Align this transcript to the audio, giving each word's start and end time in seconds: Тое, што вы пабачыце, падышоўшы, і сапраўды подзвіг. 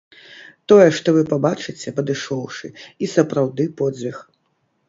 Тое, 0.71 0.87
што 0.99 1.13
вы 1.17 1.21
пабачыце, 1.33 1.93
падышоўшы, 1.99 2.67
і 3.05 3.11
сапраўды 3.15 3.63
подзвіг. 3.83 4.17